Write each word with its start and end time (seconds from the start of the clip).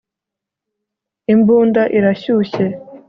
imbunda 1.33 1.81
irashyushye 1.97 2.65